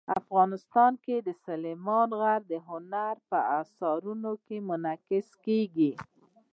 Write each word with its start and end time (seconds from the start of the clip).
افغانستان 0.21 0.91
کې 1.03 1.15
سلیمان 1.45 2.09
غر 2.19 2.41
د 2.51 2.53
هنر 2.67 3.15
په 3.29 3.37
اثارو 3.61 4.13
کې 4.45 4.57
منعکس 4.69 5.27
کېږي. 5.45 5.91